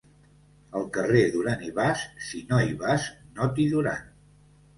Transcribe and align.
Al 0.79 0.87
carrer 0.95 1.21
Duran 1.35 1.61
i 1.67 1.69
Bas, 1.75 2.07
si 2.29 2.41
no 2.53 2.63
hi 2.65 2.73
vas 2.81 3.07
no 3.37 3.51
t'hi 3.61 3.69
duran. 3.77 4.11